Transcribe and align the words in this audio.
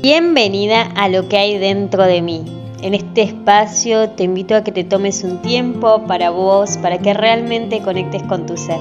Bienvenida 0.00 0.82
a 0.94 1.08
lo 1.08 1.28
que 1.28 1.38
hay 1.38 1.58
dentro 1.58 2.04
de 2.04 2.22
mí. 2.22 2.44
En 2.82 2.94
este 2.94 3.22
espacio 3.22 4.10
te 4.10 4.22
invito 4.22 4.54
a 4.54 4.62
que 4.62 4.70
te 4.70 4.84
tomes 4.84 5.24
un 5.24 5.42
tiempo 5.42 6.04
para 6.06 6.30
vos, 6.30 6.78
para 6.78 6.98
que 6.98 7.14
realmente 7.14 7.82
conectes 7.82 8.22
con 8.22 8.46
tu 8.46 8.56
ser. 8.56 8.78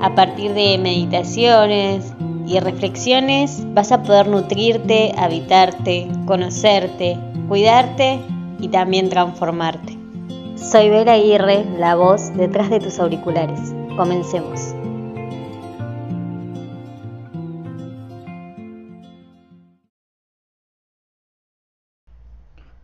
A 0.00 0.16
partir 0.16 0.54
de 0.54 0.76
meditaciones 0.78 2.12
y 2.48 2.58
reflexiones 2.58 3.62
vas 3.74 3.92
a 3.92 4.02
poder 4.02 4.26
nutrirte, 4.26 5.14
habitarte, 5.16 6.08
conocerte, 6.26 7.16
cuidarte 7.46 8.18
y 8.58 8.68
también 8.68 9.10
transformarte. 9.10 9.96
Soy 10.56 10.90
Vera 10.90 11.12
Aguirre, 11.12 11.64
la 11.78 11.94
voz 11.94 12.36
detrás 12.36 12.70
de 12.70 12.80
tus 12.80 12.98
auriculares. 12.98 13.72
Comencemos. 13.96 14.74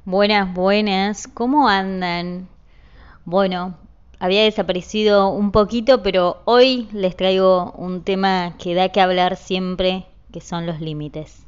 Buenas, 0.06 0.52
buenas, 0.52 1.26
¿cómo 1.26 1.66
andan? 1.66 2.46
Bueno, 3.24 3.74
había 4.18 4.42
desaparecido 4.42 5.30
un 5.30 5.50
poquito, 5.50 6.02
pero 6.02 6.42
hoy 6.44 6.88
les 6.92 7.16
traigo 7.16 7.72
un 7.78 8.02
tema 8.04 8.54
que 8.58 8.74
da 8.74 8.90
que 8.90 9.00
hablar 9.00 9.36
siempre, 9.36 10.04
que 10.30 10.42
son 10.42 10.66
los 10.66 10.82
límites. 10.82 11.46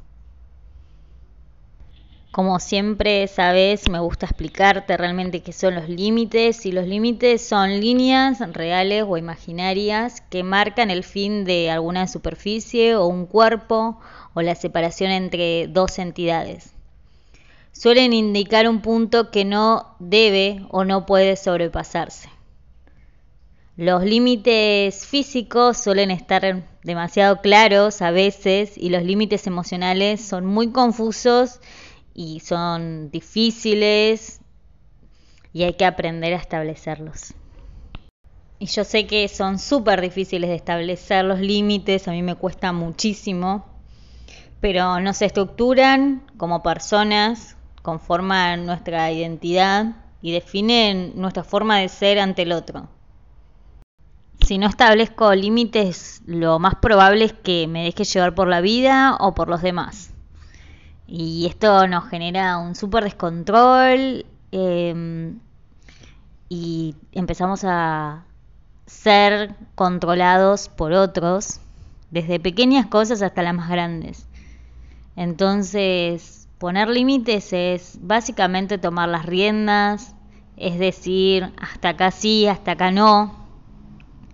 Como 2.31 2.59
siempre 2.59 3.27
sabes, 3.27 3.87
me 3.91 3.99
gusta 3.99 4.25
explicarte 4.25 4.97
realmente 4.97 5.43
qué 5.43 5.53
son 5.53 5.75
los 5.75 5.87
límites 5.87 6.65
y 6.65 6.71
los 6.71 6.87
límites 6.87 7.47
son 7.47 7.79
líneas 7.79 8.39
reales 8.53 9.05
o 9.07 9.17
imaginarias 9.17 10.21
que 10.31 10.41
marcan 10.41 10.89
el 10.89 11.03
fin 11.03 11.45
de 11.45 11.69
alguna 11.69 12.07
superficie 12.07 12.95
o 12.95 13.05
un 13.05 13.27
cuerpo 13.27 13.99
o 14.33 14.41
la 14.41 14.55
separación 14.55 15.11
entre 15.11 15.67
dos 15.67 15.99
entidades 15.99 16.73
suelen 17.77 18.11
indicar 18.11 18.67
un 18.67 18.81
punto 18.81 19.29
que 19.29 19.45
no 19.45 19.95
debe 19.99 20.65
o 20.69 20.83
no 20.83 21.05
puede 21.05 21.35
sobrepasarse. 21.35 22.29
Los 23.75 24.03
límites 24.03 25.05
físicos 25.05 25.77
suelen 25.77 26.09
estar 26.09 26.63
demasiado 26.83 27.41
claros 27.41 28.01
a 28.01 28.09
veces 28.09 28.75
y 28.75 28.89
los 28.89 29.03
límites 29.03 29.45
emocionales 29.45 30.25
son 30.25 30.47
muy 30.47 30.71
confusos 30.71 31.59
y 32.15 32.39
son 32.39 33.11
difíciles 33.11 34.41
y 35.53 35.61
hay 35.61 35.73
que 35.73 35.85
aprender 35.85 36.33
a 36.33 36.37
establecerlos. 36.37 37.35
Y 38.57 38.65
yo 38.65 38.83
sé 38.83 39.05
que 39.05 39.27
son 39.27 39.59
súper 39.59 40.01
difíciles 40.01 40.49
de 40.49 40.55
establecer 40.55 41.23
los 41.23 41.39
límites, 41.39 42.07
a 42.07 42.11
mí 42.11 42.23
me 42.23 42.33
cuesta 42.33 42.71
muchísimo, 42.71 43.67
pero 44.61 44.99
nos 44.99 45.21
estructuran 45.21 46.23
como 46.37 46.63
personas, 46.63 47.56
conforman 47.87 48.65
nuestra 48.65 49.09
identidad 49.13 49.95
y 50.21 50.33
definen 50.33 51.13
nuestra 51.15 51.45
forma 51.45 51.77
de 51.77 51.87
ser 51.87 52.19
ante 52.19 52.41
el 52.41 52.51
otro. 52.51 52.89
Si 54.45 54.57
no 54.57 54.67
establezco 54.67 55.33
límites, 55.33 56.21
lo 56.25 56.59
más 56.59 56.75
probable 56.75 57.23
es 57.23 57.31
que 57.31 57.65
me 57.65 57.85
deje 57.85 58.03
llevar 58.03 58.35
por 58.35 58.49
la 58.49 58.59
vida 58.59 59.15
o 59.21 59.33
por 59.33 59.47
los 59.47 59.61
demás. 59.61 60.11
Y 61.07 61.45
esto 61.45 61.87
nos 61.87 62.09
genera 62.09 62.57
un 62.57 62.75
súper 62.75 63.05
descontrol 63.05 64.25
em, 64.51 65.39
y 66.49 66.93
empezamos 67.13 67.63
a 67.63 68.25
ser 68.85 69.55
controlados 69.75 70.67
por 70.67 70.91
otros, 70.91 71.61
desde 72.11 72.37
pequeñas 72.41 72.87
cosas 72.87 73.21
hasta 73.21 73.43
las 73.43 73.53
más 73.53 73.69
grandes. 73.69 74.27
Entonces, 75.15 76.36
Poner 76.57 76.89
límites 76.89 77.53
es 77.53 77.99
básicamente 78.01 78.79
tomar 78.79 79.09
las 79.09 79.27
riendas, 79.27 80.15
es 80.55 80.79
decir, 80.79 81.53
hasta 81.61 81.89
acá 81.89 82.09
sí, 82.09 82.47
hasta 82.47 82.71
acá 82.71 82.89
no. 82.89 83.45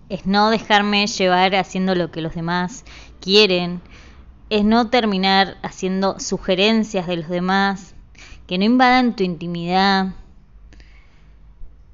Es 0.08 0.24
no 0.24 0.48
dejarme 0.48 1.06
llevar 1.06 1.54
haciendo 1.54 1.94
lo 1.94 2.10
que 2.10 2.22
los 2.22 2.34
demás 2.34 2.86
quieren. 3.20 3.82
Es 4.48 4.64
no 4.64 4.88
terminar 4.88 5.58
haciendo 5.62 6.18
sugerencias 6.18 7.06
de 7.06 7.16
los 7.16 7.28
demás 7.28 7.94
que 8.46 8.56
no 8.56 8.64
invadan 8.64 9.16
tu 9.16 9.22
intimidad. 9.22 10.14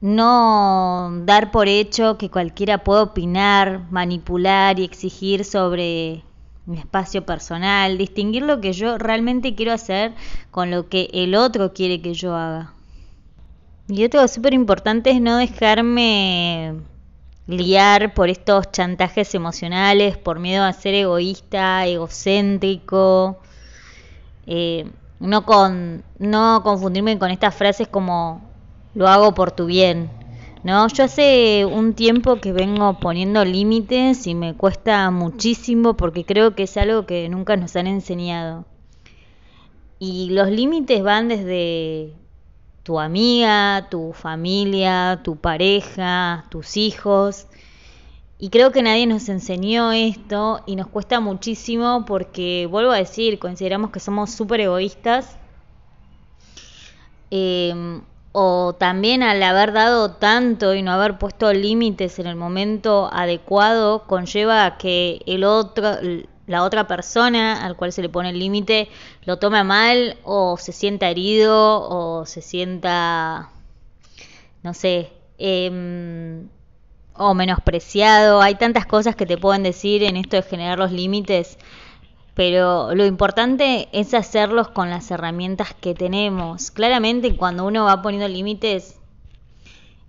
No 0.00 1.10
dar 1.24 1.50
por 1.50 1.66
hecho 1.66 2.18
que 2.18 2.30
cualquiera 2.30 2.84
puede 2.84 3.02
opinar, 3.02 3.90
manipular 3.90 4.78
y 4.78 4.84
exigir 4.84 5.44
sobre 5.44 6.22
mi 6.66 6.78
espacio 6.78 7.24
personal, 7.24 7.98
distinguir 7.98 8.42
lo 8.42 8.60
que 8.60 8.72
yo 8.72 8.98
realmente 8.98 9.54
quiero 9.54 9.72
hacer 9.72 10.12
con 10.50 10.70
lo 10.70 10.88
que 10.88 11.08
el 11.12 11.34
otro 11.34 11.72
quiere 11.72 12.00
que 12.00 12.14
yo 12.14 12.34
haga. 12.34 12.74
Y 13.88 14.04
otro 14.04 14.26
súper 14.28 14.54
importante 14.54 15.10
es 15.10 15.20
no 15.20 15.36
dejarme 15.36 16.74
liar 17.46 18.14
por 18.14 18.28
estos 18.28 18.70
chantajes 18.70 19.34
emocionales, 19.34 20.16
por 20.16 20.38
miedo 20.38 20.64
a 20.64 20.72
ser 20.72 20.94
egoísta, 20.94 21.86
egocéntrico, 21.86 23.38
eh, 24.46 24.88
no, 25.18 25.44
con, 25.44 26.04
no 26.18 26.62
confundirme 26.62 27.18
con 27.18 27.30
estas 27.30 27.54
frases 27.54 27.88
como 27.88 28.42
lo 28.94 29.08
hago 29.08 29.34
por 29.34 29.50
tu 29.50 29.66
bien, 29.66 30.10
no, 30.62 30.88
yo 30.88 31.04
hace 31.04 31.64
un 31.64 31.94
tiempo 31.94 32.36
que 32.36 32.52
vengo 32.52 33.00
poniendo 33.00 33.44
límites 33.46 34.26
y 34.26 34.34
me 34.34 34.54
cuesta 34.54 35.10
muchísimo 35.10 35.96
porque 35.96 36.26
creo 36.26 36.54
que 36.54 36.64
es 36.64 36.76
algo 36.76 37.06
que 37.06 37.28
nunca 37.30 37.56
nos 37.56 37.76
han 37.76 37.86
enseñado. 37.86 38.66
Y 39.98 40.30
los 40.30 40.50
límites 40.50 41.02
van 41.02 41.28
desde 41.28 42.12
tu 42.82 43.00
amiga, 43.00 43.88
tu 43.90 44.12
familia, 44.12 45.20
tu 45.24 45.36
pareja, 45.36 46.44
tus 46.50 46.76
hijos. 46.76 47.46
Y 48.38 48.50
creo 48.50 48.70
que 48.70 48.82
nadie 48.82 49.06
nos 49.06 49.30
enseñó 49.30 49.92
esto 49.92 50.60
y 50.66 50.76
nos 50.76 50.88
cuesta 50.88 51.20
muchísimo 51.20 52.04
porque, 52.06 52.66
vuelvo 52.70 52.90
a 52.90 52.96
decir, 52.96 53.38
consideramos 53.38 53.90
que 53.90 54.00
somos 54.00 54.30
súper 54.30 54.60
egoístas. 54.60 55.36
Eh, 57.30 58.00
o 58.32 58.74
también 58.78 59.22
al 59.22 59.42
haber 59.42 59.72
dado 59.72 60.12
tanto 60.12 60.74
y 60.74 60.82
no 60.82 60.92
haber 60.92 61.18
puesto 61.18 61.52
límites 61.52 62.18
en 62.18 62.26
el 62.26 62.36
momento 62.36 63.10
adecuado 63.12 64.06
conlleva 64.06 64.64
a 64.66 64.78
que 64.78 65.20
el 65.26 65.44
otro 65.44 65.96
la 66.46 66.64
otra 66.64 66.86
persona 66.86 67.64
al 67.64 67.76
cual 67.76 67.92
se 67.92 68.02
le 68.02 68.08
pone 68.08 68.30
el 68.30 68.38
límite 68.38 68.88
lo 69.24 69.38
tome 69.38 69.62
mal 69.64 70.16
o 70.24 70.56
se 70.56 70.72
sienta 70.72 71.08
herido 71.08 71.88
o 71.88 72.26
se 72.26 72.42
sienta 72.42 73.50
no 74.62 74.74
sé 74.74 75.12
em, 75.38 76.48
o 77.14 77.34
menospreciado. 77.34 78.40
Hay 78.40 78.54
tantas 78.54 78.86
cosas 78.86 79.14
que 79.14 79.26
te 79.26 79.36
pueden 79.36 79.62
decir 79.62 80.02
en 80.02 80.16
esto 80.16 80.36
de 80.36 80.42
generar 80.42 80.78
los 80.78 80.92
límites 80.92 81.58
pero 82.40 82.94
lo 82.94 83.04
importante 83.04 83.90
es 83.92 84.14
hacerlos 84.14 84.68
con 84.68 84.88
las 84.88 85.10
herramientas 85.10 85.74
que 85.78 85.92
tenemos. 85.92 86.70
Claramente 86.70 87.36
cuando 87.36 87.66
uno 87.66 87.84
va 87.84 88.00
poniendo 88.00 88.26
límites, 88.28 88.98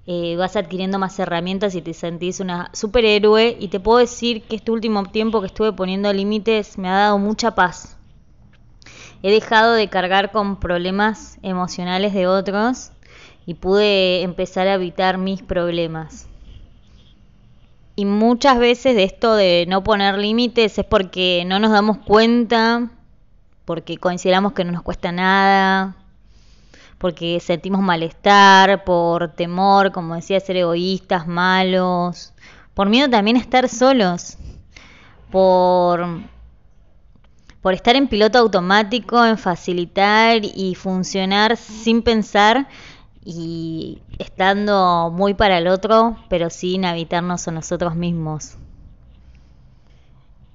eh, 0.07 0.37
vas 0.37 0.55
adquiriendo 0.55 0.97
más 0.97 1.19
herramientas 1.19 1.75
y 1.75 1.81
te 1.81 1.93
sentís 1.93 2.39
una 2.39 2.69
superhéroe 2.71 3.57
y 3.59 3.67
te 3.67 3.81
puedo 3.81 3.97
decir 3.97 4.43
que 4.43 4.55
este 4.55 4.71
último 4.71 5.03
tiempo 5.07 5.41
que 5.41 5.47
estuve 5.47 5.73
poniendo 5.73 6.13
límites 6.13 6.77
me 6.77 6.87
ha 6.87 6.99
dado 6.99 7.17
mucha 7.17 7.53
paz. 7.53 7.97
He 9.23 9.29
dejado 9.29 9.73
de 9.73 9.89
cargar 9.89 10.31
con 10.31 10.57
problemas 10.57 11.37
emocionales 11.41 12.13
de 12.13 12.27
otros 12.27 12.91
y 13.45 13.55
pude 13.55 14.21
empezar 14.21 14.69
a 14.69 14.75
evitar 14.75 15.17
mis 15.17 15.41
problemas. 15.41 16.29
Y 18.01 18.05
muchas 18.05 18.57
veces 18.57 18.95
de 18.95 19.03
esto 19.03 19.35
de 19.35 19.67
no 19.67 19.83
poner 19.83 20.17
límites 20.17 20.75
es 20.79 20.85
porque 20.85 21.43
no 21.45 21.59
nos 21.59 21.69
damos 21.69 21.99
cuenta, 21.99 22.89
porque 23.63 23.99
consideramos 23.99 24.53
que 24.53 24.63
no 24.63 24.71
nos 24.71 24.81
cuesta 24.81 25.11
nada, 25.11 25.95
porque 26.97 27.39
sentimos 27.39 27.81
malestar, 27.81 28.83
por 28.85 29.33
temor, 29.33 29.91
como 29.91 30.15
decía, 30.15 30.39
ser 30.39 30.57
egoístas, 30.57 31.27
malos, 31.27 32.33
por 32.73 32.89
miedo 32.89 33.07
también 33.07 33.37
a 33.37 33.39
estar 33.39 33.69
solos, 33.69 34.35
por, 35.29 36.03
por 37.61 37.75
estar 37.75 37.95
en 37.95 38.07
piloto 38.07 38.39
automático, 38.39 39.23
en 39.23 39.37
facilitar 39.37 40.41
y 40.43 40.73
funcionar 40.73 41.55
sin 41.55 42.01
pensar 42.01 42.67
y 43.23 44.01
estando 44.19 45.11
muy 45.13 45.33
para 45.33 45.57
el 45.57 45.67
otro, 45.67 46.17
pero 46.29 46.49
sin 46.49 46.85
habitarnos 46.85 47.47
a 47.47 47.51
nosotros 47.51 47.95
mismos. 47.95 48.57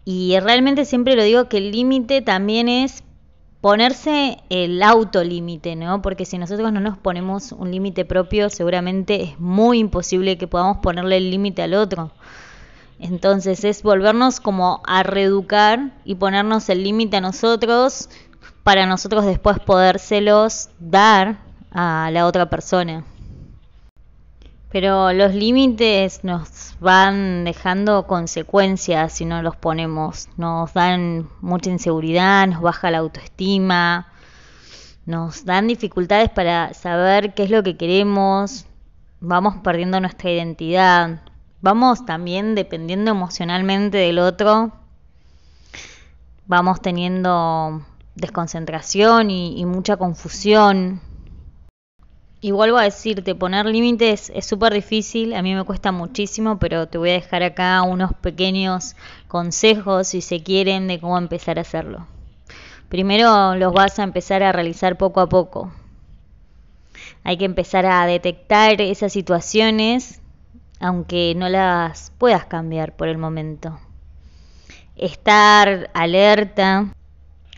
Y 0.05 0.39
realmente 0.41 0.85
siempre 0.85 1.17
lo 1.17 1.23
digo 1.23 1.49
que 1.49 1.59
el 1.59 1.73
límite 1.73 2.23
también 2.23 2.69
es 2.69 3.03
ponerse 3.61 4.39
el 4.51 4.83
autolímite, 4.83 5.75
¿no? 5.75 6.03
Porque 6.03 6.25
si 6.25 6.39
nosotros 6.39 6.73
no 6.73 6.81
nos 6.81 6.99
ponemos 6.99 7.53
un 7.53 7.73
límite 7.73 8.05
propio, 8.05 8.49
seguramente 8.49 9.23
es 9.23 9.41
muy 9.41 9.81
imposible 9.81 10.39
que 10.39 10.47
podamos 10.47 10.79
ponerle 10.79 11.17
el 11.17 11.31
límite 11.31 11.63
al 11.63 11.75
otro. 11.75 12.13
Entonces 12.99 13.65
es 13.65 13.83
volvernos 13.83 14.41
como 14.41 14.81
a 14.87 15.03
reeducar 15.03 15.93
y 16.05 16.15
ponernos 16.15 16.69
el 16.69 16.85
límite 16.85 17.17
a 17.17 17.21
nosotros 17.21 18.09
para 18.63 18.87
nosotros 18.87 19.25
después 19.25 19.59
podérselos 19.61 20.71
dar 20.79 21.46
a 21.77 22.11
la 22.11 22.27
otra 22.27 22.49
persona. 22.49 23.05
Pero 24.73 25.13
los 25.13 25.35
límites 25.35 26.25
nos 26.25 26.75
van 26.81 27.45
dejando 27.45 28.07
consecuencias 28.07 29.13
si 29.13 29.27
no 29.27 29.43
los 29.43 29.57
ponemos. 29.57 30.29
Nos 30.39 30.73
dan 30.73 31.29
mucha 31.43 31.71
inseguridad, 31.71 32.47
nos 32.47 32.63
baja 32.63 32.91
la 32.91 32.99
autoestima, 32.99 34.09
nos 35.05 35.45
dan 35.45 35.69
dificultades 35.69 36.31
para 36.31 36.73
saber 36.73 37.35
qué 37.35 37.45
es 37.45 37.51
lo 37.51 37.63
que 37.63 37.77
queremos, 37.77 38.65
vamos 39.21 39.57
perdiendo 39.63 40.01
nuestra 40.01 40.31
identidad, 40.31 41.21
vamos 41.61 42.07
también 42.07 42.55
dependiendo 42.55 43.11
emocionalmente 43.11 43.99
del 43.99 44.19
otro, 44.19 44.73
vamos 46.47 46.81
teniendo 46.81 47.83
desconcentración 48.15 49.31
y, 49.31 49.65
mucha 49.67 49.97
confusión. 49.97 51.01
Y 52.41 52.51
vuelvo 52.51 52.77
a 52.77 52.83
decirte, 52.83 53.35
poner 53.35 53.65
límites 53.65 54.31
es 54.35 54.45
súper 54.45 54.75
difícil, 54.75 55.35
a 55.35 55.43
mí 55.43 55.55
me 55.55 55.65
cuesta 55.65 55.91
muchísimo, 55.91 56.59
pero 56.59 56.87
te 56.87 56.99
voy 56.99 57.11
a 57.11 57.15
dejar 57.15 57.43
acá 57.43 57.83
unos 57.83 58.13
pequeños 58.13 58.95
consejos, 59.27 60.09
si 60.09 60.21
se 60.21 60.43
quieren, 60.43 60.87
de 60.87 61.01
cómo 61.01 61.17
empezar 61.17 61.59
a 61.59 61.63
hacerlo. 61.63 62.07
Primero 62.91 63.57
los 63.57 63.73
vas 63.73 63.99
a 63.99 64.05
empezar 64.05 64.43
a 64.43 64.53
realizar 64.53 64.97
poco 64.99 65.21
a 65.21 65.29
poco. 65.29 65.73
Hay 67.25 67.39
que 67.39 67.47
empezar 67.47 67.87
a 67.87 68.07
detectar 68.07 68.81
esas 68.81 69.13
situaciones, 69.13 70.21
aunque 70.79 71.35
no 71.37 71.49
las 71.49 72.13
puedas 72.19 72.45
cambiar 72.45 72.95
por 72.95 73.09
el 73.09 73.19
momento. 73.19 73.81
Estar 74.95 75.91
alerta 75.95 76.95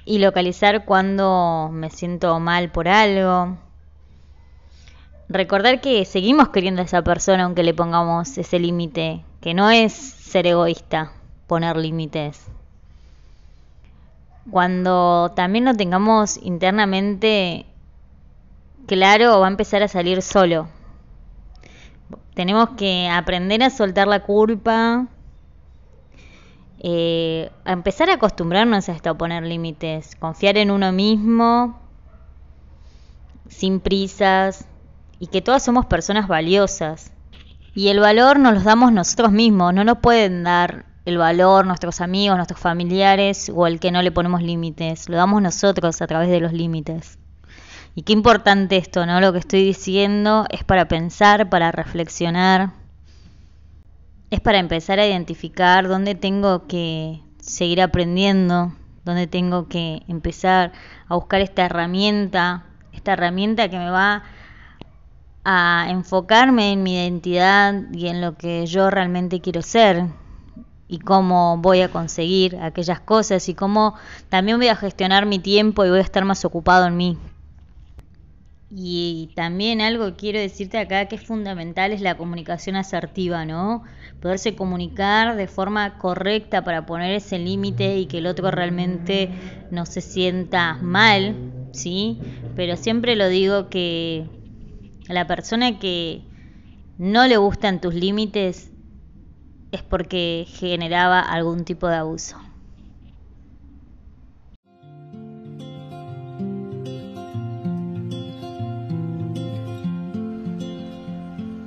y 0.05 0.19
localizar 0.19 0.85
cuando 0.85 1.69
me 1.73 1.91
siento 1.91 2.39
mal 2.41 2.71
por 2.71 2.89
algo. 2.89 3.59
Recordar 5.29 5.83
que 5.83 6.07
seguimos 6.07 6.49
queriendo 6.49 6.81
a 6.81 6.87
esa 6.87 7.03
persona 7.03 7.45
aunque 7.45 7.63
le 7.63 7.75
pongamos 7.75 8.39
ese 8.39 8.59
límite, 8.59 9.25
que 9.43 9.53
no 9.53 9.71
es 9.71 9.93
ser 9.93 10.47
egoísta 10.47 11.13
poner 11.47 11.77
límites. 11.77 12.47
Cuando 14.51 15.33
también 15.35 15.67
lo 15.67 15.75
tengamos 15.75 16.39
internamente 16.39 17.67
claro, 18.87 19.41
va 19.41 19.47
a 19.47 19.51
empezar 19.51 19.83
a 19.83 19.89
salir 19.89 20.23
solo. 20.23 20.69
Tenemos 22.35 22.71
que 22.71 23.09
aprender 23.09 23.63
a 23.63 23.71
soltar 23.71 24.09
la 24.09 24.23
culpa, 24.23 25.09
eh, 26.79 27.51
a 27.65 27.73
empezar 27.73 28.09
a 28.09 28.15
acostumbrarnos 28.15 28.89
a 28.89 28.93
esto, 28.93 29.11
a 29.11 29.19
poner 29.19 29.43
límites, 29.43 30.17
confiar 30.17 30.57
en 30.57 30.71
uno 30.71 30.93
mismo, 30.93 31.79
sin 33.49 33.81
prisas, 33.81 34.68
y 35.19 35.29
que 35.29 35.43
todas 35.43 35.63
somos 35.63 35.87
personas 35.87 36.29
valiosas. 36.29 37.13
Y 37.75 37.89
el 37.89 38.01
valor 38.01 38.39
nos 38.39 38.55
lo 38.55 38.61
damos 38.61 38.93
nosotros 38.93 39.33
mismos, 39.33 39.73
no 39.75 39.85
nos 39.85 39.99
pueden 39.99 40.43
dar 40.43 40.87
el 41.05 41.17
valor 41.17 41.67
nuestros 41.67 42.01
amigos, 42.01 42.37
nuestros 42.37 42.61
familiares 42.61 43.51
o 43.55 43.67
el 43.67 43.81
que 43.81 43.91
no 43.91 44.03
le 44.03 44.13
ponemos 44.13 44.43
límites. 44.43 45.09
Lo 45.09 45.17
damos 45.17 45.41
nosotros 45.41 46.03
a 46.03 46.07
través 46.07 46.29
de 46.29 46.41
los 46.41 46.53
límites. 46.53 47.19
Y 47.95 48.03
qué 48.03 48.13
importante 48.13 48.77
esto, 48.77 49.07
¿no? 49.07 49.21
Lo 49.21 49.33
que 49.33 49.39
estoy 49.39 49.65
diciendo 49.65 50.45
es 50.51 50.65
para 50.65 50.87
pensar, 50.87 51.49
para 51.49 51.73
reflexionar. 51.73 52.73
Es 54.31 54.41
para 54.41 54.59
empezar 54.59 55.01
a 55.01 55.07
identificar 55.07 55.89
dónde 55.89 56.15
tengo 56.15 56.67
que 56.67 57.23
seguir 57.41 57.81
aprendiendo, 57.81 58.75
dónde 59.05 59.27
tengo 59.27 59.69
que 59.69 60.03
empezar 60.09 60.73
a 61.09 61.15
buscar 61.15 61.41
esta 61.41 61.65
herramienta, 61.65 62.67
esta 62.93 63.15
herramienta 63.15 63.71
que 63.71 63.79
me 63.79 63.89
va 63.89 64.25
a 65.51 65.87
enfocarme 65.89 66.73
en 66.73 66.83
mi 66.83 66.97
identidad 66.97 67.75
y 67.91 68.09
en 68.09 68.21
lo 68.21 68.37
que 68.37 68.67
yo 68.67 68.91
realmente 68.91 69.41
quiero 69.41 69.63
ser, 69.63 70.05
y 70.89 70.99
cómo 70.99 71.57
voy 71.57 71.81
a 71.81 71.89
conseguir 71.89 72.59
aquellas 72.61 73.01
cosas 73.01 73.49
y 73.49 73.55
cómo 73.55 73.95
también 74.29 74.59
voy 74.59 74.69
a 74.69 74.77
gestionar 74.77 75.25
mi 75.25 75.39
tiempo 75.39 75.87
y 75.87 75.89
voy 75.89 76.01
a 76.01 76.03
estar 76.03 76.27
más 76.27 76.45
ocupado 76.45 76.87
en 76.87 76.99
mí. 76.99 77.17
Y 78.71 79.31
también 79.35 79.81
algo 79.81 80.05
que 80.09 80.17
quiero 80.17 80.39
decirte 80.39 80.77
acá 80.77 81.07
que 81.07 81.17
es 81.17 81.23
fundamental 81.23 81.93
es 81.93 82.03
la 82.03 82.19
comunicación 82.19 82.77
asertiva, 82.77 83.47
¿no? 83.47 83.85
Poderse 84.21 84.55
comunicar 84.55 85.35
de 85.37 85.47
forma 85.47 85.97
correcta 85.97 86.63
para 86.63 86.85
poner 86.85 87.15
ese 87.15 87.39
límite 87.39 87.97
y 87.97 88.05
que 88.05 88.19
el 88.19 88.27
otro 88.27 88.51
realmente 88.51 89.31
no 89.71 89.87
se 89.87 90.03
sienta 90.03 90.77
mal, 90.83 91.37
¿sí? 91.73 92.19
Pero 92.55 92.77
siempre 92.77 93.17
lo 93.17 93.29
digo 93.29 93.71
que 93.71 94.29
a 95.09 95.13
la 95.13 95.27
persona 95.27 95.79
que 95.79 96.23
no 96.99 97.27
le 97.27 97.37
gustan 97.37 97.81
tus 97.81 97.95
límites 97.95 98.71
es 99.73 99.83
porque 99.83 100.47
generaba 100.49 101.21
algún 101.21 101.65
tipo 101.65 101.89
de 101.89 101.97
abuso. 101.97 102.37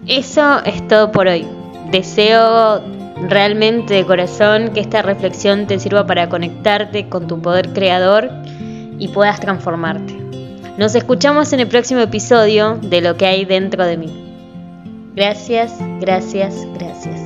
Eso 0.07 0.63
es 0.65 0.85
todo 0.87 1.11
por 1.11 1.27
hoy. 1.27 1.47
Deseo 1.91 2.81
realmente 3.29 3.93
de 3.93 4.05
corazón 4.05 4.73
que 4.73 4.81
esta 4.81 5.01
reflexión 5.01 5.67
te 5.67 5.79
sirva 5.79 6.05
para 6.05 6.27
conectarte 6.27 7.07
con 7.07 7.27
tu 7.27 7.41
poder 7.41 7.71
creador 7.71 8.29
y 8.99 9.07
puedas 9.09 9.39
transformarte. 9.39 10.20
Nos 10.81 10.95
escuchamos 10.95 11.53
en 11.53 11.59
el 11.59 11.67
próximo 11.67 11.99
episodio 11.99 12.79
de 12.81 13.01
Lo 13.01 13.15
que 13.15 13.27
hay 13.27 13.45
dentro 13.45 13.85
de 13.85 13.97
mí. 13.97 14.11
Gracias, 15.13 15.71
gracias, 15.99 16.55
gracias. 16.73 17.20